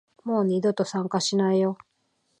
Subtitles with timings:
[0.23, 1.77] もう二度と参加しないよ